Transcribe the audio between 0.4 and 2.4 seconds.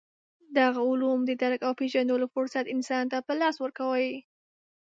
دغه علوم د درک او پېژندلو